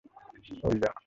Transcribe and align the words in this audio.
ওহ, 0.63 0.73
ইয়া। 0.75 0.91